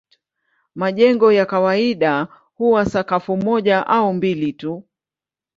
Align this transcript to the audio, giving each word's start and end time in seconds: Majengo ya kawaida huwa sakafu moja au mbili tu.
Majengo 0.75 1.31
ya 1.31 1.45
kawaida 1.45 2.27
huwa 2.55 2.85
sakafu 2.85 3.37
moja 3.37 3.87
au 3.87 4.13
mbili 4.13 4.53
tu. 4.53 4.83